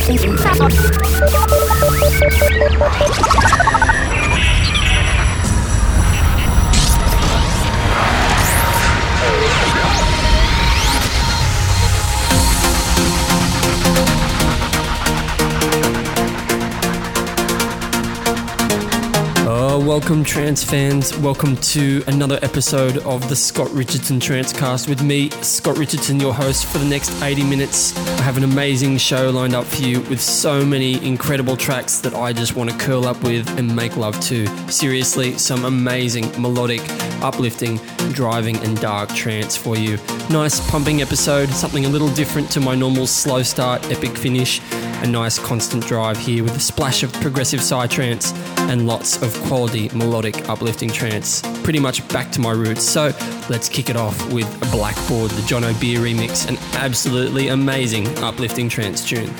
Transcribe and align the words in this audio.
Thank 0.00 0.22
you. 3.62 3.67
Welcome, 19.98 20.22
trance 20.22 20.62
fans. 20.62 21.18
Welcome 21.18 21.56
to 21.56 22.04
another 22.06 22.38
episode 22.42 22.98
of 22.98 23.28
the 23.28 23.34
Scott 23.34 23.68
Richardson 23.72 24.20
Trancecast 24.20 24.88
with 24.88 25.02
me, 25.02 25.28
Scott 25.42 25.76
Richardson, 25.76 26.20
your 26.20 26.32
host 26.32 26.66
for 26.66 26.78
the 26.78 26.84
next 26.84 27.20
80 27.20 27.42
minutes. 27.42 27.96
I 28.20 28.22
have 28.22 28.36
an 28.36 28.44
amazing 28.44 28.98
show 28.98 29.28
lined 29.30 29.56
up 29.56 29.64
for 29.64 29.82
you 29.82 30.02
with 30.02 30.20
so 30.20 30.64
many 30.64 31.04
incredible 31.04 31.56
tracks 31.56 31.98
that 31.98 32.14
I 32.14 32.32
just 32.32 32.54
want 32.54 32.70
to 32.70 32.78
curl 32.78 33.06
up 33.06 33.20
with 33.24 33.48
and 33.58 33.74
make 33.74 33.96
love 33.96 34.18
to. 34.26 34.46
Seriously, 34.70 35.36
some 35.36 35.64
amazing, 35.64 36.30
melodic, 36.40 36.82
uplifting, 37.20 37.78
driving, 38.12 38.56
and 38.58 38.80
dark 38.80 39.12
trance 39.16 39.56
for 39.56 39.76
you. 39.76 39.98
Nice 40.30 40.64
pumping 40.70 41.02
episode, 41.02 41.48
something 41.48 41.86
a 41.86 41.88
little 41.88 42.14
different 42.14 42.48
to 42.52 42.60
my 42.60 42.76
normal 42.76 43.08
slow 43.08 43.42
start, 43.42 43.84
epic 43.90 44.16
finish 44.16 44.60
a 45.02 45.06
nice 45.06 45.38
constant 45.38 45.86
drive 45.86 46.18
here 46.18 46.42
with 46.42 46.56
a 46.56 46.60
splash 46.60 47.02
of 47.02 47.12
progressive 47.14 47.60
psytrance 47.60 48.32
and 48.70 48.86
lots 48.86 49.22
of 49.22 49.34
quality 49.44 49.88
melodic 49.90 50.48
uplifting 50.48 50.90
trance. 50.90 51.42
Pretty 51.62 51.78
much 51.78 52.06
back 52.08 52.30
to 52.32 52.40
my 52.40 52.52
roots. 52.52 52.82
So 52.82 53.12
let's 53.48 53.68
kick 53.68 53.90
it 53.90 53.96
off 53.96 54.32
with 54.32 54.48
Blackboard, 54.70 55.30
the 55.32 55.42
Jon 55.46 55.64
O'Bir 55.64 56.00
remix, 56.00 56.48
an 56.48 56.56
absolutely 56.74 57.48
amazing 57.48 58.06
uplifting 58.18 58.68
trance 58.68 59.06
tune. 59.06 59.32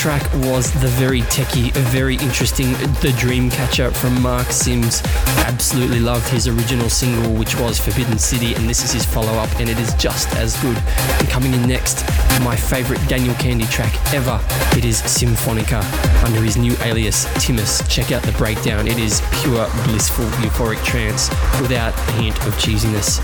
Track 0.00 0.32
was 0.46 0.72
the 0.80 0.88
very 0.88 1.20
techie, 1.20 1.72
very 1.72 2.14
interesting 2.14 2.72
The 3.02 3.12
Dreamcatcher 3.20 3.94
from 3.94 4.22
Mark 4.22 4.46
Sixma. 4.46 5.04
Absolutely 5.44 6.00
loved 6.00 6.26
his 6.30 6.48
original 6.48 6.88
single, 6.88 7.34
which 7.34 7.54
was 7.58 7.78
Forbidden 7.78 8.16
City, 8.18 8.54
and 8.54 8.66
this 8.66 8.82
is 8.82 8.92
his 8.92 9.04
follow 9.04 9.34
up, 9.34 9.50
and 9.60 9.68
it 9.68 9.78
is 9.78 9.92
just 9.96 10.34
as 10.36 10.56
good. 10.62 10.78
And 11.18 11.28
coming 11.28 11.52
in 11.52 11.68
next, 11.68 12.02
my 12.42 12.56
favourite 12.56 13.06
Daniel 13.10 13.34
Kandi 13.34 13.70
track 13.70 13.92
ever. 14.14 14.40
It 14.74 14.86
is 14.86 15.02
Symphonica 15.02 15.84
under 16.24 16.40
his 16.40 16.56
new 16.56 16.74
alias 16.80 17.26
Timmus. 17.44 17.86
Check 17.90 18.10
out 18.10 18.22
the 18.22 18.32
breakdown, 18.32 18.88
it 18.88 18.98
is 18.98 19.20
pure 19.42 19.68
blissful 19.84 20.24
euphoric 20.40 20.82
trance 20.82 21.28
without 21.60 21.92
a 21.94 22.12
hint 22.12 22.38
of 22.46 22.54
cheesiness. 22.54 23.20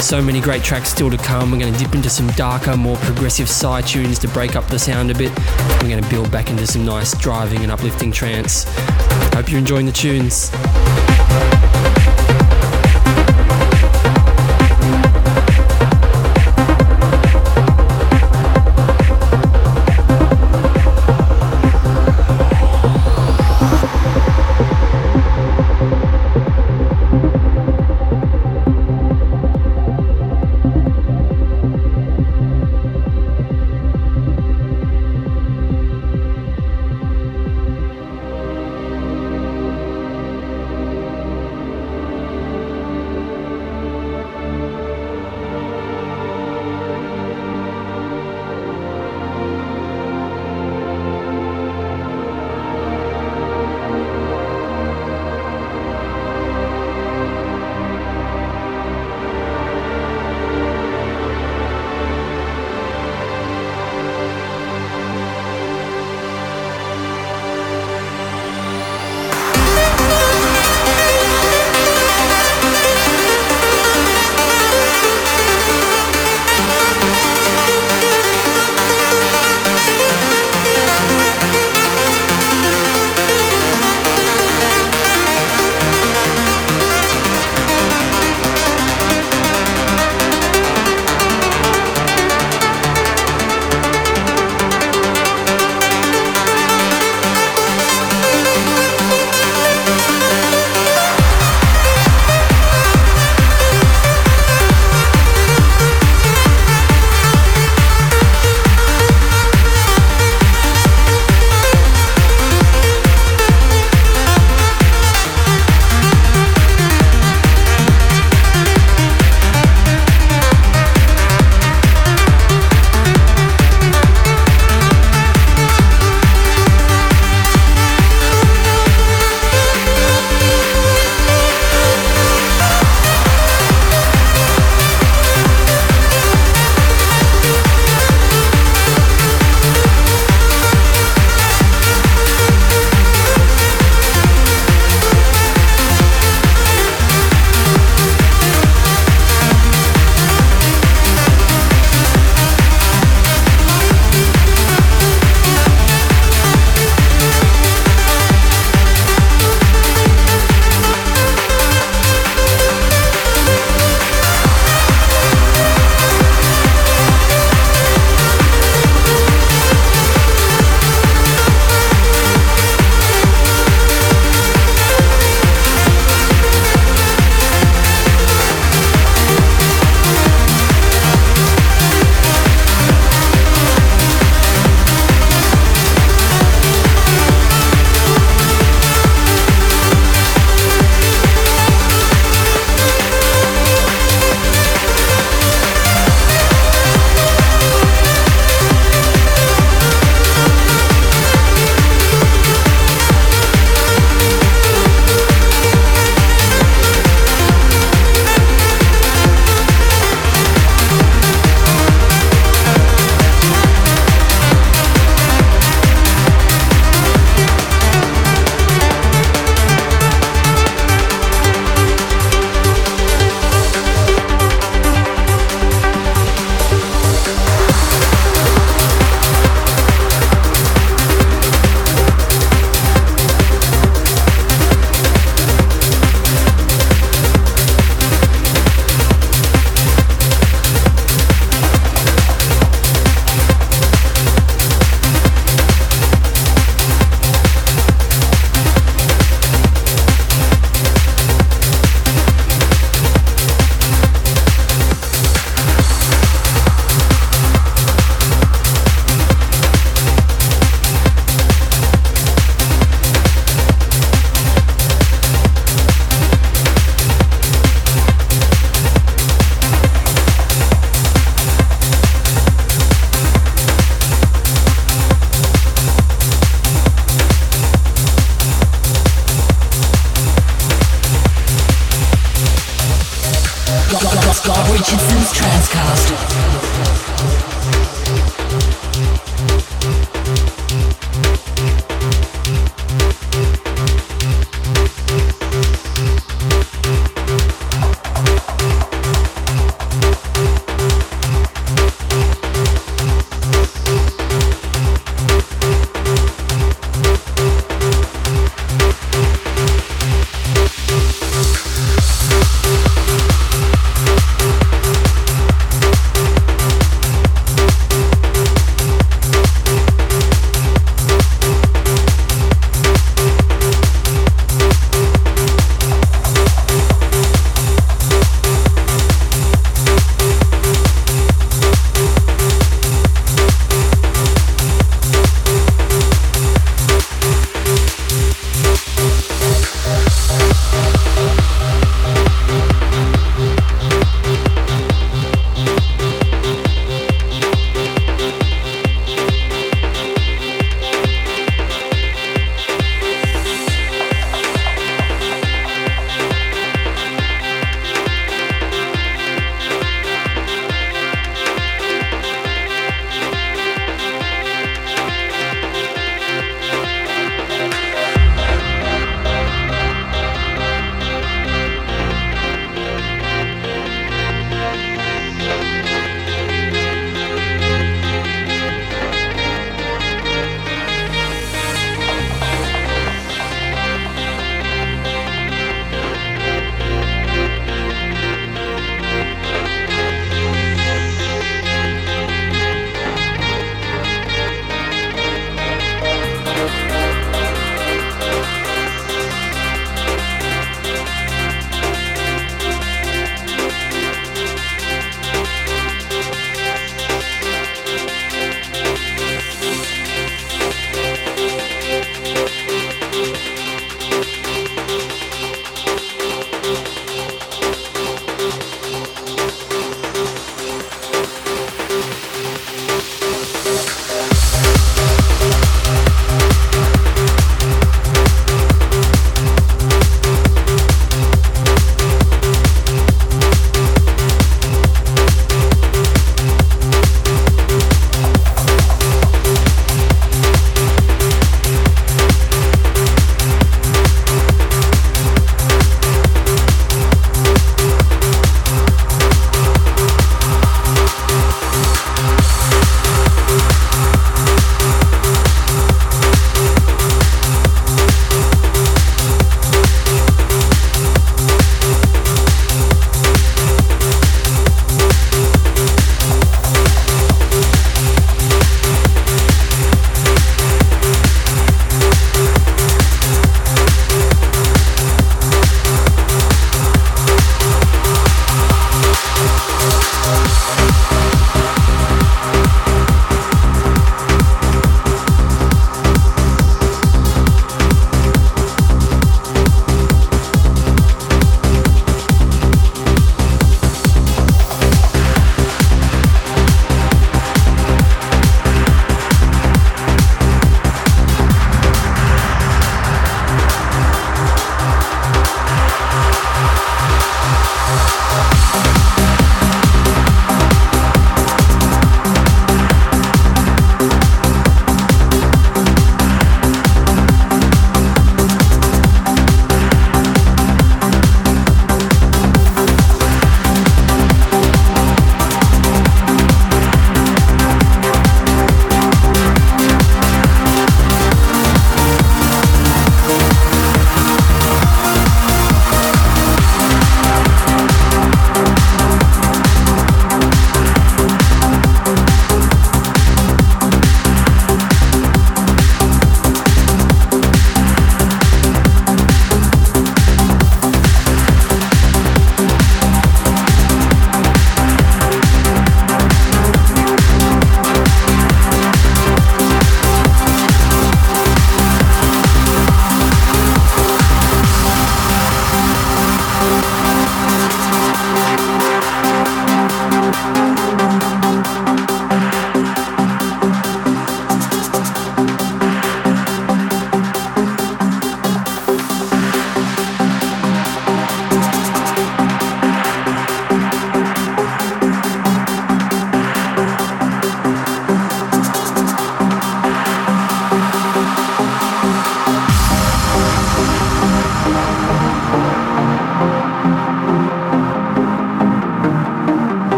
So 0.00 0.20
many 0.22 0.40
great 0.40 0.62
tracks 0.62 0.90
still 0.90 1.10
to 1.10 1.16
come. 1.16 1.50
We're 1.50 1.58
going 1.58 1.72
to 1.72 1.78
dip 1.78 1.94
into 1.94 2.10
some 2.10 2.28
darker, 2.32 2.76
more 2.76 2.96
progressive 2.98 3.48
side 3.48 3.86
tunes 3.86 4.18
to 4.20 4.28
break 4.28 4.54
up 4.54 4.66
the 4.66 4.78
sound 4.78 5.10
a 5.10 5.14
bit. 5.14 5.32
We're 5.80 5.88
going 5.88 6.02
to 6.02 6.03
build 6.10 6.30
back 6.30 6.50
into 6.50 6.66
some 6.66 6.84
nice 6.84 7.16
driving 7.18 7.62
and 7.62 7.70
uplifting 7.70 8.12
trance. 8.12 8.64
Hope 9.34 9.50
you're 9.50 9.58
enjoying 9.58 9.86
the 9.86 9.92
tunes. 9.92 10.50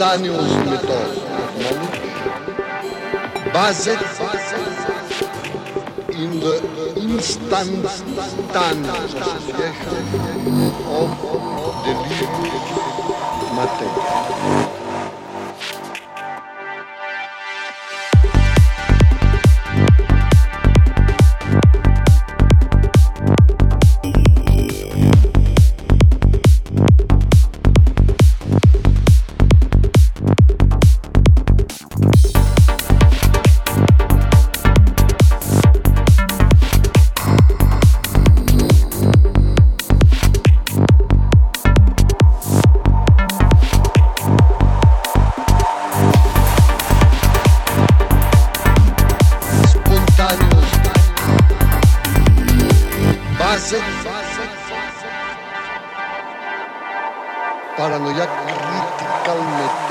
Tá, 0.00 0.16
simultâneo 0.16 0.49
paranoia 57.80 58.26
crítica 58.26 59.32
al 59.32 59.40
metal. 59.40 59.89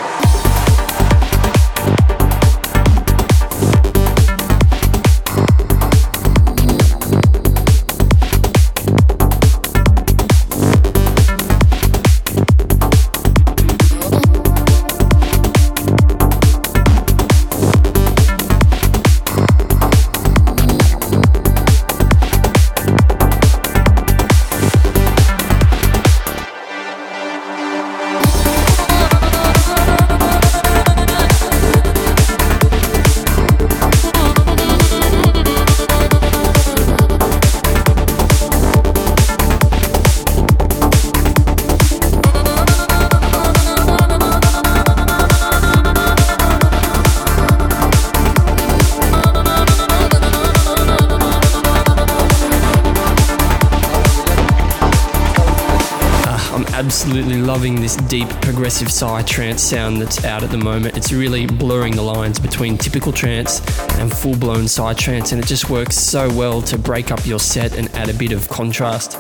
Deep 58.09 58.27
progressive 58.41 58.91
psy 58.91 59.21
trance 59.21 59.61
sound 59.61 60.01
that's 60.01 60.25
out 60.25 60.41
at 60.41 60.49
the 60.49 60.57
moment. 60.57 60.97
It's 60.97 61.11
really 61.11 61.45
blurring 61.45 61.95
the 61.95 62.01
lines 62.01 62.39
between 62.39 62.75
typical 62.75 63.13
trance 63.13 63.59
and 63.99 64.11
full 64.11 64.35
blown 64.35 64.67
psy 64.67 64.93
trance, 64.93 65.31
and 65.31 65.39
it 65.39 65.45
just 65.45 65.69
works 65.69 65.95
so 65.95 66.27
well 66.35 66.59
to 66.63 66.79
break 66.79 67.11
up 67.11 67.23
your 67.23 67.39
set 67.39 67.77
and 67.77 67.87
add 67.89 68.09
a 68.09 68.13
bit 68.15 68.31
of 68.31 68.49
contrast. 68.49 69.11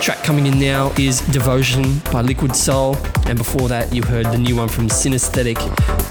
Track 0.00 0.22
coming 0.22 0.46
in 0.46 0.60
now 0.60 0.92
is 0.96 1.20
Devotion 1.32 1.98
by 2.12 2.22
Liquid 2.22 2.54
Soul, 2.54 2.96
and 3.26 3.36
before 3.36 3.66
that, 3.68 3.92
you 3.92 4.04
heard 4.04 4.26
the 4.26 4.38
new 4.38 4.54
one 4.54 4.68
from 4.68 4.86
Synesthetic, 4.86 5.56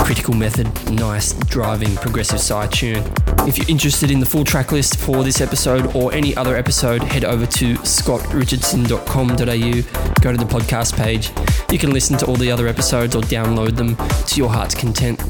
Critical 0.04 0.34
Method, 0.34 0.68
nice 0.92 1.32
driving 1.46 1.96
progressive 1.96 2.42
psy 2.42 2.68
tune. 2.68 3.02
If 3.48 3.58
you're 3.58 3.70
interested 3.70 4.12
in 4.12 4.20
the 4.20 4.26
full 4.26 4.44
track 4.44 4.74
list 4.74 4.98
for 4.98 5.24
this 5.24 5.40
episode 5.40 5.96
or 5.96 6.12
any 6.12 6.36
other 6.36 6.58
episode, 6.58 7.04
head 7.04 7.24
over 7.24 7.46
to 7.46 7.76
scottrichardson.com.au, 7.76 10.22
go 10.22 10.32
to 10.34 10.38
the 10.38 10.44
podcast 10.44 10.98
page. 10.98 11.32
You 11.72 11.78
can 11.78 11.92
listen 11.92 12.18
to 12.20 12.26
all 12.26 12.36
the 12.36 12.50
other 12.50 12.68
episodes 12.68 13.16
or 13.16 13.22
download 13.24 13.76
them 13.76 13.96
to 14.28 14.36
your 14.38 14.50
heart's 14.50 14.74
content. 14.74 15.22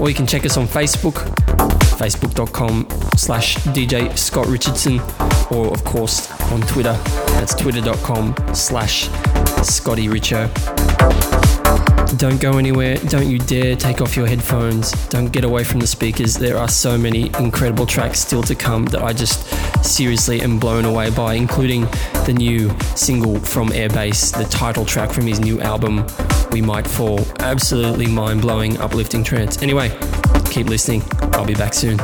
Or 0.00 0.08
you 0.08 0.14
can 0.14 0.26
check 0.26 0.44
us 0.44 0.56
on 0.56 0.66
Facebook, 0.66 1.14
facebook.com 1.96 2.88
slash 3.16 3.56
DJ 3.56 4.16
Scott 4.16 4.46
Richardson, 4.48 5.00
or 5.50 5.72
of 5.72 5.82
course 5.84 6.30
on 6.52 6.60
Twitter, 6.62 6.92
that's 7.32 7.54
twitter.com 7.54 8.34
slash 8.54 9.08
Scotty 9.62 10.08
Richo. 10.08 10.48
Don't 12.16 12.40
go 12.40 12.58
anywhere. 12.58 12.96
Don't 12.96 13.28
you 13.28 13.38
dare 13.38 13.76
take 13.76 14.00
off 14.00 14.16
your 14.16 14.26
headphones. 14.26 14.92
Don't 15.08 15.30
get 15.30 15.44
away 15.44 15.62
from 15.62 15.80
the 15.80 15.86
speakers. 15.86 16.34
There 16.34 16.56
are 16.56 16.68
so 16.68 16.96
many 16.98 17.28
incredible 17.38 17.86
tracks 17.86 18.18
still 18.20 18.42
to 18.44 18.54
come 18.54 18.86
that 18.86 19.02
I 19.02 19.12
just 19.12 19.46
seriously 19.84 20.40
am 20.40 20.58
blown 20.58 20.84
away 20.84 21.10
by, 21.10 21.34
including 21.34 21.86
the 22.28 22.34
new 22.34 22.68
single 22.94 23.40
from 23.40 23.70
Airbase, 23.70 24.36
the 24.36 24.44
title 24.50 24.84
track 24.84 25.10
from 25.10 25.26
his 25.26 25.40
new 25.40 25.62
album, 25.62 26.06
We 26.52 26.60
Might 26.60 26.86
Fall. 26.86 27.20
Absolutely 27.38 28.06
mind 28.06 28.42
blowing, 28.42 28.76
uplifting 28.76 29.24
trance. 29.24 29.62
Anyway, 29.62 29.88
keep 30.50 30.66
listening. 30.66 31.02
I'll 31.32 31.46
be 31.46 31.54
back 31.54 31.72
soon. 31.72 31.98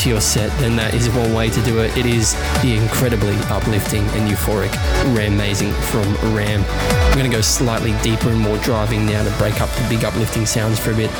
To 0.00 0.08
your 0.08 0.20
set, 0.20 0.50
then 0.60 0.76
that 0.76 0.94
is 0.94 1.10
one 1.10 1.34
way 1.34 1.50
to 1.50 1.62
do 1.62 1.80
it. 1.80 1.94
It 1.96 2.06
is 2.06 2.32
the 2.62 2.74
incredibly 2.74 3.34
uplifting 3.50 4.02
and 4.16 4.30
euphoric 4.30 4.72
Ram 5.14 5.34
Amazing 5.34 5.72
from 5.72 6.14
Ram. 6.34 6.64
I'm 6.66 7.18
going 7.18 7.30
to 7.30 7.36
go 7.36 7.42
slightly 7.42 7.92
deeper 8.02 8.30
and 8.30 8.40
more 8.40 8.56
driving 8.58 9.04
now 9.04 9.22
to 9.22 9.30
break 9.36 9.60
up 9.60 9.68
the 9.70 9.86
big 9.90 10.04
uplifting 10.04 10.46
sounds 10.46 10.78
for 10.78 10.92
a 10.92 10.94
bit. 10.94 11.10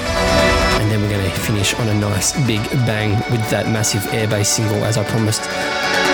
And 0.81 0.91
then 0.91 1.03
we're 1.03 1.11
going 1.11 1.31
to 1.31 1.41
finish 1.41 1.75
on 1.75 1.89
a 1.89 1.95
nice 1.95 2.33
big 2.47 2.63
bang 2.87 3.11
with 3.31 3.49
that 3.51 3.67
massive 3.67 4.03
airbase 4.13 4.47
single 4.47 4.83
as 4.85 4.97
I 4.97 5.05
promised. 5.05 5.43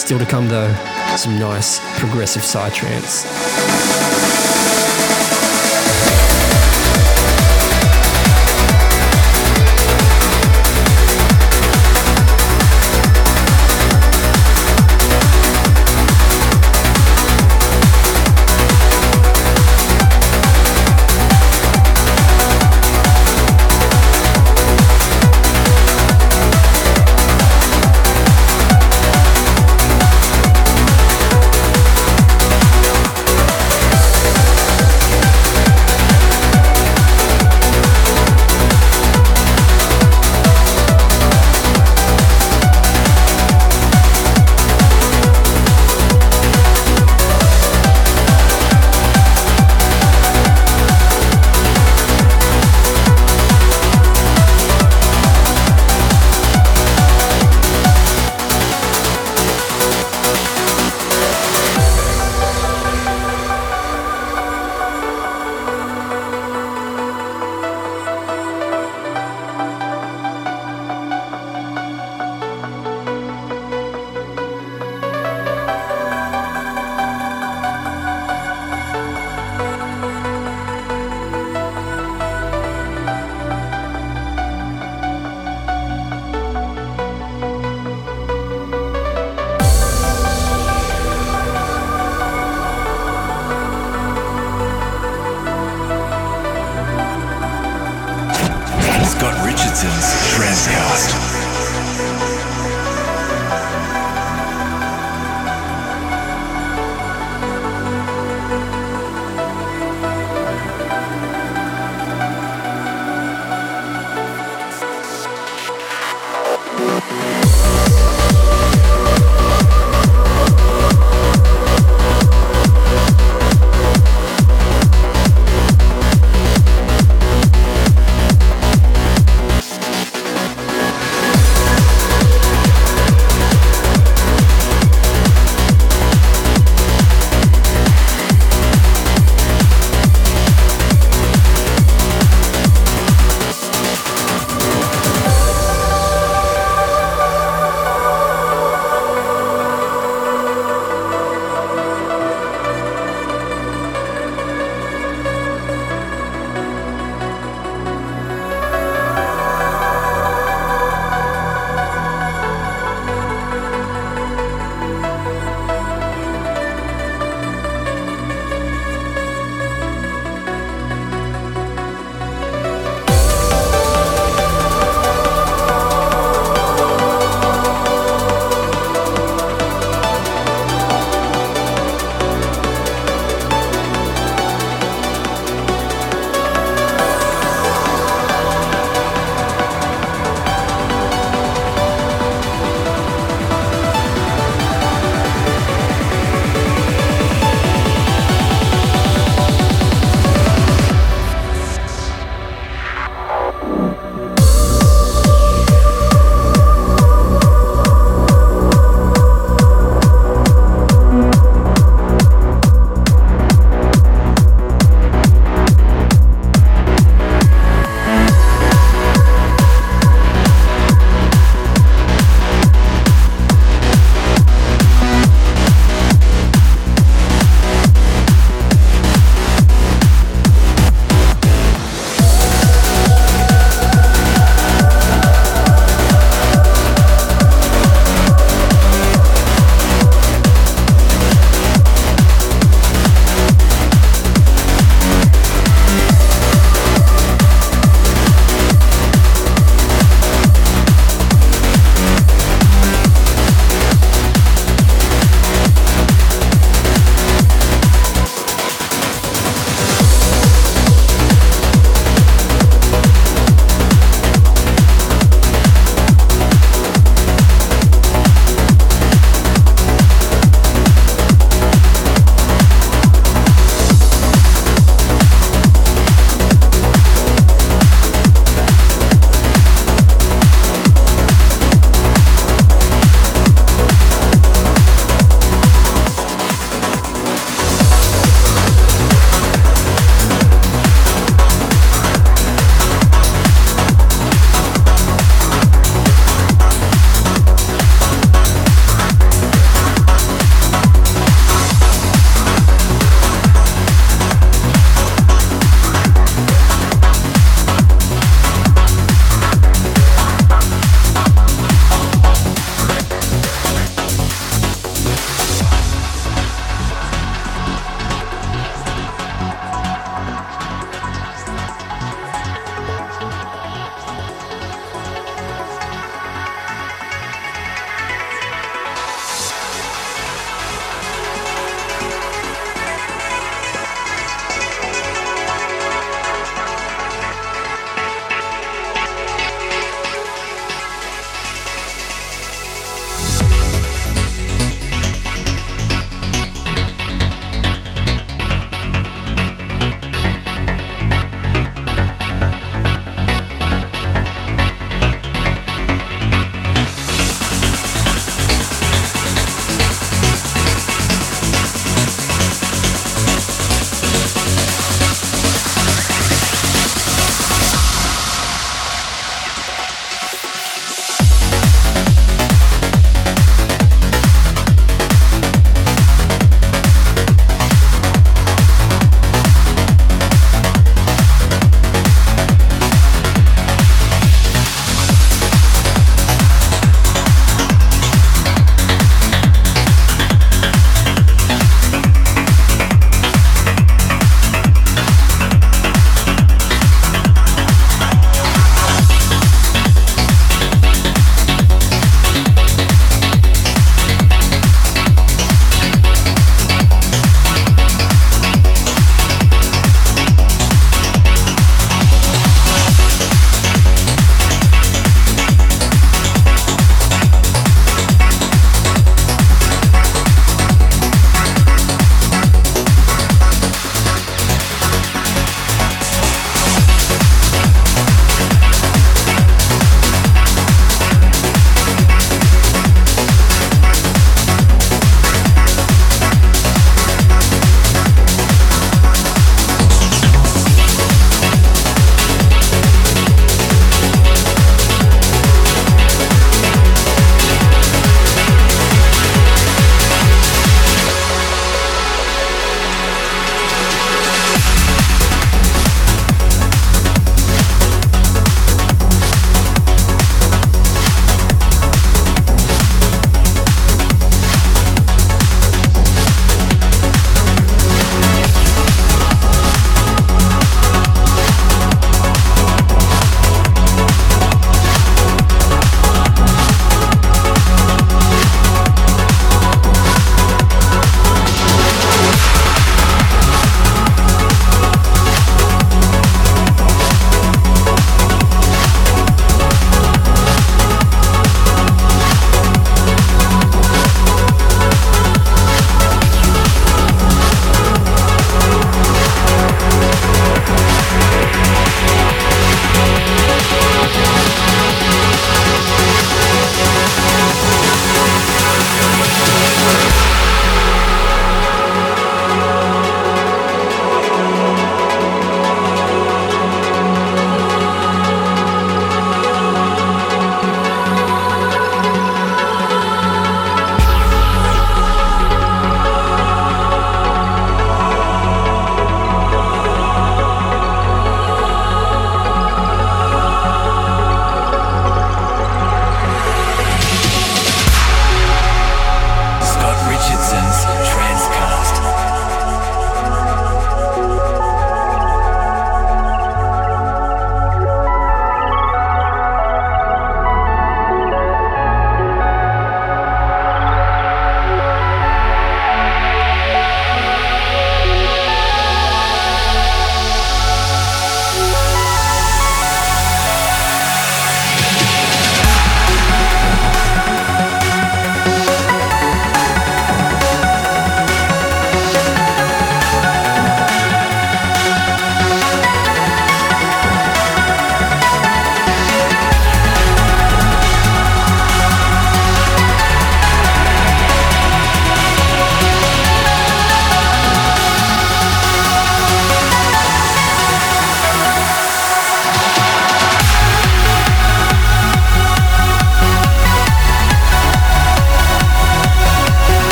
Still 0.00 0.18
to 0.18 0.26
come 0.26 0.48
though, 0.48 0.72
some 1.16 1.38
nice 1.38 1.80
progressive 1.98 2.42
psytrance. 2.42 3.24
simply 3.94 4.13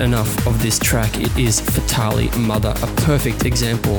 enough 0.00 0.46
of 0.46 0.62
this 0.62 0.78
track. 0.78 1.16
It 1.18 1.36
is 1.36 1.60
Fatali 1.60 2.34
Mother, 2.38 2.70
a 2.82 2.86
perfect 3.02 3.44
example 3.44 3.96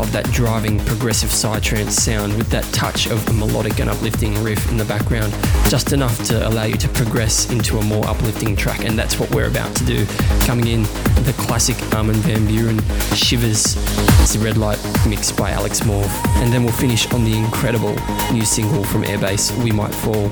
of 0.00 0.10
that 0.12 0.24
driving 0.32 0.78
progressive 0.80 1.30
psytrance 1.30 1.90
sound 1.90 2.36
with 2.36 2.48
that 2.50 2.64
touch 2.72 3.06
of 3.06 3.26
a 3.28 3.32
melodic 3.32 3.78
and 3.80 3.90
uplifting 3.90 4.42
riff 4.42 4.70
in 4.70 4.76
the 4.76 4.84
background, 4.84 5.32
just 5.68 5.92
enough 5.92 6.24
to 6.24 6.48
allow 6.48 6.64
you 6.64 6.76
to 6.76 6.88
progress 6.88 7.50
into 7.50 7.78
a 7.78 7.84
more 7.84 8.06
uplifting 8.06 8.56
track. 8.56 8.84
And 8.84 8.98
that's 8.98 9.18
what 9.18 9.30
we're 9.34 9.48
about 9.48 9.74
to 9.76 9.84
do. 9.84 10.06
Coming 10.46 10.68
in, 10.68 10.82
the 11.24 11.34
classic 11.38 11.76
Armin 11.94 12.16
van 12.16 12.46
Buuren 12.46 12.80
Shivers. 13.14 13.76
It's 14.22 14.34
the 14.34 14.44
red 14.44 14.56
light 14.56 14.78
mix 15.08 15.32
by 15.32 15.50
Alex 15.50 15.82
M.O.R.P.H., 15.82 16.42
And 16.42 16.52
then 16.52 16.64
we'll 16.64 16.72
finish 16.72 17.10
on 17.12 17.24
the 17.24 17.36
incredible 17.36 17.94
new 18.32 18.44
single 18.44 18.84
from 18.84 19.04
Airbase, 19.04 19.56
We 19.62 19.70
Might 19.70 19.94
Fall. 19.94 20.28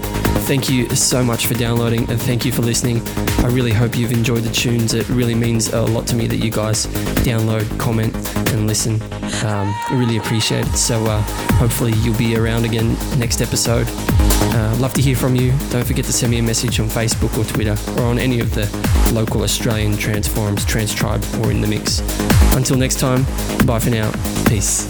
Thank 0.47 0.69
you 0.69 0.89
so 0.91 1.23
much 1.23 1.47
for 1.47 1.55
downloading 1.55 2.09
and 2.11 2.21
thank 2.21 2.45
you 2.45 2.53
for 2.53 2.62
listening. 2.62 3.03
I 3.39 3.49
really 3.49 3.72
hope 3.72 3.97
you've 3.97 4.12
enjoyed 4.12 4.43
the 4.43 4.53
tunes. 4.53 4.95
It 4.95 5.09
really 5.09 5.35
means 5.35 5.72
a 5.72 5.82
lot 5.82 6.07
to 6.09 6.16
me 6.16 6.26
that 6.26 6.37
you 6.37 6.51
guys 6.51 6.87
download, 7.24 7.78
comment, 7.78 8.14
and 8.53 8.66
listen. 8.66 9.01
Um, 9.45 9.74
I 9.91 9.97
really 9.99 10.16
appreciate 10.16 10.66
it. 10.66 10.76
So 10.76 11.05
uh, 11.05 11.20
hopefully 11.55 11.93
you'll 11.99 12.16
be 12.16 12.37
around 12.37 12.64
again 12.64 12.97
next 13.18 13.41
episode. 13.41 13.87
Uh, 14.57 14.76
love 14.78 14.93
to 14.95 15.03
hear 15.03 15.16
from 15.16 15.35
you. 15.35 15.53
Don't 15.70 15.85
forget 15.85 16.05
to 16.05 16.12
send 16.12 16.30
me 16.30 16.39
a 16.39 16.43
message 16.43 16.78
on 16.80 16.87
Facebook 16.87 17.37
or 17.37 17.45
Twitter 17.45 17.76
or 18.01 18.07
on 18.07 18.18
any 18.18 18.41
of 18.41 18.55
the 18.55 18.64
local 19.12 19.43
Australian 19.43 19.97
trance 19.97 20.28
forums, 20.28 20.64
Trance 20.64 20.95
Tribe, 20.95 21.24
or 21.43 21.51
in 21.51 21.61
the 21.61 21.68
mix. 21.68 22.01
Until 22.55 22.76
next 22.76 22.99
time, 22.99 23.24
bye 23.66 23.78
for 23.78 23.91
now. 23.91 24.11
Peace. 24.47 24.87